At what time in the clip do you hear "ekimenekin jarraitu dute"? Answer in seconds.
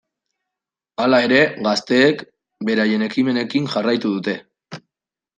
3.09-4.35